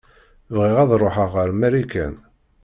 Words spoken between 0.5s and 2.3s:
Bɣiɣ ad ṛuḥeɣ ar Marikan.